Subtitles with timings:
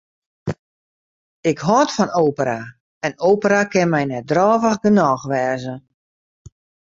[1.49, 2.59] Ik hâld fan opera
[3.05, 5.75] en opera kin my net drôvich genôch wêze.